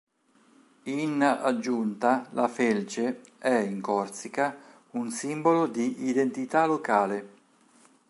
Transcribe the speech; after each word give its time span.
In 0.85 1.21
aggiunta, 1.21 2.27
la 2.31 2.47
felce 2.47 3.21
è 3.37 3.53
in 3.53 3.81
Corsica 3.81 4.57
un 4.93 5.11
simbolo 5.11 5.67
di 5.67 6.07
identità 6.07 6.65
locale. 6.65 7.29